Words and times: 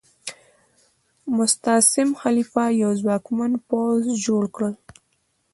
مستعصم 1.37 2.09
خلیفه 2.21 2.63
یو 2.83 2.91
ځواکمن 3.01 3.51
پوځ 3.67 4.01
جوړ 4.25 4.43
کړ. 4.55 4.61